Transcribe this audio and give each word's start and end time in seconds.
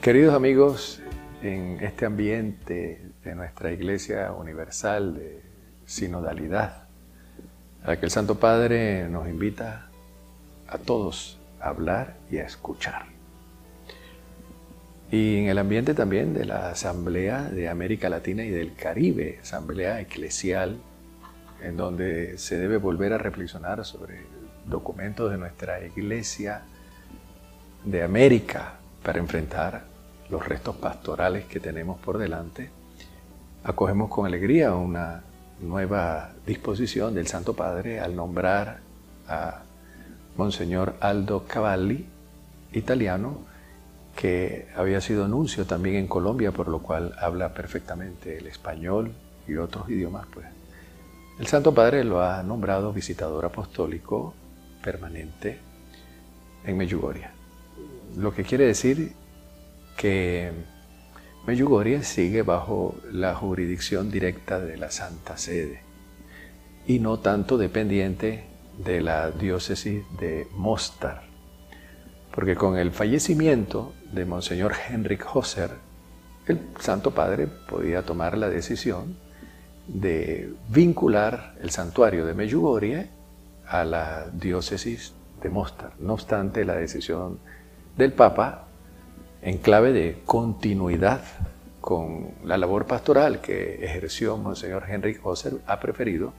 Queridos 0.00 0.34
amigos, 0.34 1.02
en 1.42 1.76
este 1.82 2.06
ambiente 2.06 3.02
de 3.22 3.34
nuestra 3.34 3.70
Iglesia 3.70 4.32
Universal 4.32 5.14
de 5.14 5.42
sinodalidad, 5.84 6.84
a 7.84 7.96
que 7.96 8.06
el 8.06 8.10
Santo 8.10 8.36
Padre 8.36 9.06
nos 9.10 9.28
invita 9.28 9.90
a 10.66 10.78
todos 10.78 11.38
a 11.60 11.68
hablar 11.68 12.16
y 12.30 12.38
a 12.38 12.46
escuchar. 12.46 13.08
Y 15.10 15.36
en 15.36 15.48
el 15.48 15.58
ambiente 15.58 15.92
también 15.92 16.32
de 16.32 16.46
la 16.46 16.70
Asamblea 16.70 17.42
de 17.50 17.68
América 17.68 18.08
Latina 18.08 18.42
y 18.42 18.48
del 18.48 18.74
Caribe, 18.74 19.40
Asamblea 19.42 20.00
Eclesial, 20.00 20.78
en 21.62 21.76
donde 21.76 22.38
se 22.38 22.56
debe 22.56 22.78
volver 22.78 23.12
a 23.12 23.18
reflexionar 23.18 23.84
sobre 23.84 24.20
documentos 24.64 25.30
de 25.30 25.36
nuestra 25.36 25.84
Iglesia 25.84 26.62
de 27.84 28.02
América 28.02 28.76
para 29.02 29.18
enfrentar 29.18 29.89
los 30.30 30.46
restos 30.46 30.76
pastorales 30.76 31.44
que 31.46 31.60
tenemos 31.60 31.98
por 31.98 32.18
delante, 32.18 32.70
acogemos 33.64 34.08
con 34.08 34.26
alegría 34.26 34.74
una 34.74 35.22
nueva 35.60 36.32
disposición 36.46 37.14
del 37.14 37.26
Santo 37.26 37.54
Padre 37.54 38.00
al 38.00 38.16
nombrar 38.16 38.80
a 39.28 39.62
Monseñor 40.36 40.94
Aldo 41.00 41.44
Cavalli, 41.46 42.06
italiano, 42.72 43.38
que 44.16 44.68
había 44.76 45.00
sido 45.00 45.28
nuncio 45.28 45.66
también 45.66 45.96
en 45.96 46.06
Colombia, 46.06 46.52
por 46.52 46.68
lo 46.68 46.80
cual 46.80 47.14
habla 47.18 47.52
perfectamente 47.54 48.38
el 48.38 48.46
español 48.46 49.12
y 49.46 49.56
otros 49.56 49.88
idiomas. 49.88 50.26
Pues. 50.32 50.46
El 51.38 51.46
Santo 51.46 51.74
Padre 51.74 52.04
lo 52.04 52.22
ha 52.22 52.42
nombrado 52.42 52.92
visitador 52.92 53.44
apostólico 53.44 54.34
permanente 54.82 55.58
en 56.64 56.76
Medjugorje. 56.76 57.28
Lo 58.16 58.34
que 58.34 58.44
quiere 58.44 58.66
decir 58.66 59.12
que 60.00 60.50
Medjugorje 61.46 62.02
sigue 62.04 62.40
bajo 62.40 62.94
la 63.12 63.34
jurisdicción 63.34 64.10
directa 64.10 64.58
de 64.58 64.78
la 64.78 64.90
Santa 64.90 65.36
Sede 65.36 65.82
y 66.86 67.00
no 67.00 67.18
tanto 67.18 67.58
dependiente 67.58 68.44
de 68.82 69.02
la 69.02 69.30
diócesis 69.30 70.02
de 70.18 70.46
Mostar, 70.54 71.24
porque 72.34 72.54
con 72.56 72.78
el 72.78 72.92
fallecimiento 72.92 73.92
de 74.10 74.24
Monseñor 74.24 74.72
Henrik 74.88 75.26
Hosser, 75.36 75.72
el 76.46 76.58
Santo 76.78 77.10
Padre 77.10 77.46
podía 77.46 78.00
tomar 78.00 78.38
la 78.38 78.48
decisión 78.48 79.18
de 79.86 80.50
vincular 80.70 81.56
el 81.60 81.68
santuario 81.68 82.24
de 82.24 82.32
Medjugorje 82.32 83.10
a 83.66 83.84
la 83.84 84.30
diócesis 84.32 85.12
de 85.42 85.50
Mostar. 85.50 85.92
No 85.98 86.14
obstante, 86.14 86.64
la 86.64 86.76
decisión 86.76 87.38
del 87.98 88.14
Papa 88.14 88.69
en 89.42 89.58
clave 89.58 89.92
de 89.92 90.18
continuidad 90.24 91.22
con 91.80 92.28
la 92.44 92.58
labor 92.58 92.86
pastoral 92.86 93.40
que 93.40 93.84
ejerció 93.84 94.36
Monseñor 94.36 94.84
Henrik 94.88 95.24
Hosser, 95.24 95.54
ha 95.66 95.80
preferido 95.80 96.32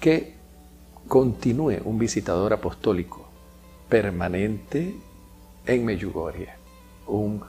que 0.00 0.34
continúe 1.08 1.78
un 1.84 1.98
visitador 1.98 2.52
apostólico 2.52 3.28
permanente 3.88 4.94
en 5.66 5.84
Medjugorje, 5.84 6.48
un 7.08 7.42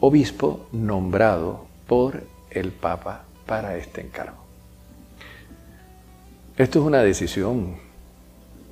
obispo 0.00 0.68
nombrado 0.72 1.66
por 1.88 2.22
el 2.50 2.70
Papa 2.70 3.24
para 3.44 3.76
este 3.76 4.02
encargo. 4.02 4.38
Esto 6.56 6.78
es 6.78 6.84
una 6.86 7.02
decisión, 7.02 7.76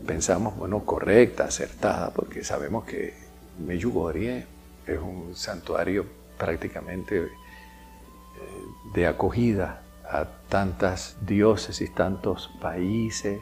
pensamos, 0.06 0.56
bueno, 0.56 0.84
correcta, 0.84 1.44
acertada, 1.44 2.10
porque 2.10 2.44
sabemos 2.44 2.84
que 2.84 3.14
Medjugorje 3.58 4.46
es 4.86 4.98
un 4.98 5.34
santuario 5.34 6.06
prácticamente 6.38 7.18
eh, 7.18 7.28
de 8.94 9.06
acogida 9.06 9.82
a 10.08 10.26
tantas 10.48 11.16
diócesis, 11.20 11.94
tantos 11.94 12.50
países. 12.60 13.40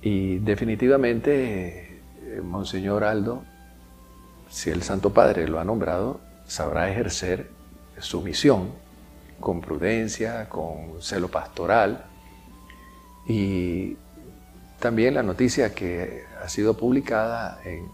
Y 0.00 0.38
definitivamente, 0.38 2.00
eh, 2.22 2.40
Monseñor 2.42 3.04
Aldo, 3.04 3.44
si 4.48 4.70
el 4.70 4.82
Santo 4.82 5.12
Padre 5.12 5.48
lo 5.48 5.58
ha 5.58 5.64
nombrado, 5.64 6.20
sabrá 6.46 6.90
ejercer 6.90 7.50
su 7.98 8.22
misión 8.22 8.70
con 9.40 9.60
prudencia, 9.60 10.48
con 10.48 11.02
celo 11.02 11.28
pastoral. 11.28 12.04
Y 13.26 13.96
también 14.78 15.14
la 15.14 15.22
noticia 15.22 15.74
que 15.74 16.24
ha 16.42 16.48
sido 16.48 16.76
publicada 16.76 17.60
en 17.64 17.88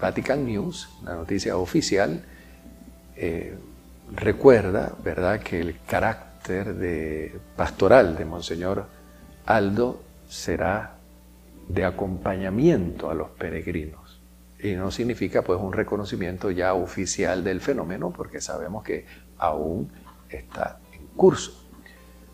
Vatican 0.00 0.44
News, 0.44 0.88
la 1.04 1.14
noticia 1.14 1.56
oficial, 1.56 2.22
eh, 3.16 3.56
recuerda, 4.14 4.92
¿verdad?, 5.02 5.40
que 5.40 5.60
el 5.60 5.80
carácter 5.86 6.74
de 6.74 7.38
pastoral 7.56 8.16
de 8.16 8.24
Monseñor 8.24 8.86
Aldo 9.44 10.02
será 10.28 10.94
de 11.68 11.84
acompañamiento 11.84 13.10
a 13.10 13.14
los 13.14 13.30
peregrinos. 13.30 14.20
Y 14.60 14.72
no 14.72 14.90
significa 14.90 15.42
pues 15.42 15.60
un 15.60 15.72
reconocimiento 15.72 16.50
ya 16.50 16.74
oficial 16.74 17.44
del 17.44 17.60
fenómeno, 17.60 18.10
porque 18.10 18.40
sabemos 18.40 18.82
que 18.82 19.06
aún 19.36 19.90
está 20.28 20.78
en 20.92 21.06
curso. 21.08 21.52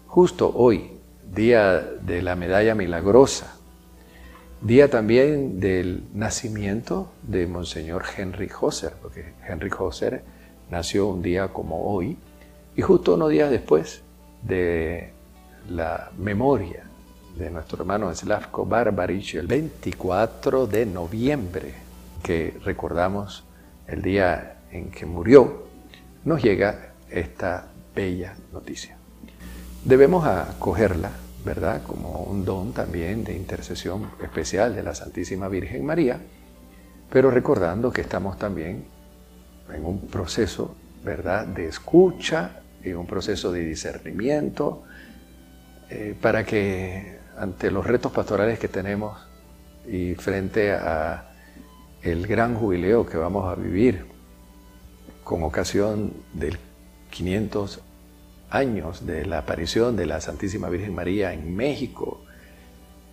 Justo 0.06 0.52
hoy, 0.54 0.92
día 1.32 1.80
de 1.80 2.22
la 2.22 2.36
medalla 2.36 2.74
milagrosa 2.74 3.56
Día 4.64 4.88
también 4.88 5.60
del 5.60 6.04
nacimiento 6.14 7.12
de 7.22 7.46
Monseñor 7.46 8.02
Henry 8.16 8.48
Hosser, 8.58 8.94
porque 9.02 9.34
Henry 9.46 9.68
Hosser 9.78 10.22
nació 10.70 11.08
un 11.08 11.20
día 11.20 11.48
como 11.48 11.92
hoy, 11.92 12.16
y 12.74 12.80
justo 12.80 13.12
unos 13.12 13.28
días 13.28 13.50
después 13.50 14.00
de 14.42 15.10
la 15.68 16.10
memoria 16.16 16.84
de 17.36 17.50
nuestro 17.50 17.82
hermano 17.82 18.14
Slavko 18.14 18.64
Barbarich, 18.64 19.34
el 19.34 19.48
24 19.48 20.66
de 20.66 20.86
noviembre, 20.86 21.74
que 22.22 22.54
recordamos 22.64 23.44
el 23.86 24.00
día 24.00 24.60
en 24.70 24.90
que 24.90 25.04
murió, 25.04 25.64
nos 26.24 26.42
llega 26.42 26.94
esta 27.10 27.66
bella 27.94 28.34
noticia. 28.50 28.96
Debemos 29.84 30.26
acogerla 30.26 31.10
¿verdad? 31.44 31.82
Como 31.82 32.22
un 32.22 32.44
don 32.44 32.72
también 32.72 33.24
de 33.24 33.34
intercesión 33.34 34.10
especial 34.22 34.74
de 34.74 34.82
la 34.82 34.94
Santísima 34.94 35.48
Virgen 35.48 35.84
María, 35.84 36.18
pero 37.10 37.30
recordando 37.30 37.92
que 37.92 38.00
estamos 38.00 38.38
también 38.38 38.84
en 39.72 39.84
un 39.84 40.00
proceso, 40.06 40.74
¿verdad?, 41.04 41.46
de 41.46 41.68
escucha 41.68 42.60
y 42.82 42.92
un 42.92 43.06
proceso 43.06 43.52
de 43.52 43.64
discernimiento 43.64 44.82
eh, 45.90 46.16
para 46.20 46.44
que 46.44 47.18
ante 47.38 47.70
los 47.70 47.86
retos 47.86 48.12
pastorales 48.12 48.58
que 48.58 48.68
tenemos 48.68 49.18
y 49.86 50.14
frente 50.14 50.72
a 50.72 51.30
el 52.02 52.26
gran 52.26 52.54
jubileo 52.54 53.06
que 53.06 53.16
vamos 53.16 53.50
a 53.50 53.54
vivir 53.54 54.06
con 55.24 55.42
ocasión 55.42 56.12
del 56.32 56.58
500 57.10 57.80
años 58.54 59.04
de 59.04 59.26
la 59.26 59.38
aparición 59.38 59.96
de 59.96 60.06
la 60.06 60.20
Santísima 60.20 60.68
Virgen 60.68 60.94
María 60.94 61.32
en 61.32 61.56
México 61.56 62.24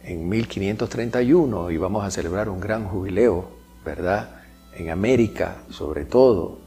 en 0.04 0.30
1531 0.30 1.72
y 1.72 1.78
vamos 1.78 2.06
a 2.06 2.12
celebrar 2.12 2.48
un 2.48 2.60
gran 2.60 2.86
jubileo, 2.86 3.50
¿verdad? 3.84 4.42
En 4.76 4.92
América, 4.92 5.64
sobre 5.72 6.06
todo, 6.06 6.60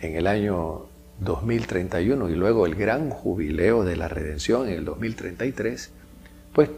en 0.00 0.14
el 0.14 0.28
año 0.28 0.86
2031 1.18 2.30
y 2.30 2.34
luego 2.34 2.66
el 2.66 2.76
gran 2.76 3.10
jubileo 3.10 3.84
de 3.84 3.96
la 3.96 4.06
redención 4.06 4.68
en 4.68 4.74
el 4.74 4.84
2033, 4.84 5.92
pues 6.52 6.70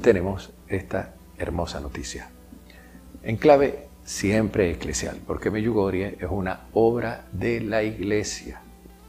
tenemos 0.00 0.52
esta 0.68 1.14
hermosa 1.36 1.80
noticia. 1.80 2.30
En 3.24 3.36
clave 3.36 3.88
siempre 4.04 4.70
eclesial, 4.70 5.18
porque 5.26 5.50
Medjugorje 5.50 6.16
es 6.20 6.28
una 6.30 6.68
obra 6.72 7.26
de 7.32 7.60
la 7.60 7.82
iglesia 7.82 8.62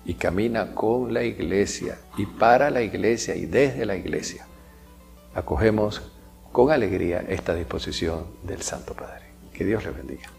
y 0.06 0.16
camina 0.16 0.74
con 0.74 1.14
la 1.14 1.24
iglesia 1.24 1.98
y 2.18 2.26
para 2.26 2.70
la 2.70 2.82
iglesia 2.82 3.36
y 3.36 3.46
desde 3.46 3.86
la 3.86 3.96
iglesia. 3.96 4.46
Acogemos 5.34 6.02
con 6.52 6.72
alegría 6.72 7.26
esta 7.28 7.56
disposición 7.56 8.26
del 8.44 8.62
Santo 8.62 8.94
Padre. 8.94 9.26
Que 9.54 9.66
Dios 9.66 9.84
le 9.84 9.92
bendiga. 9.92 10.30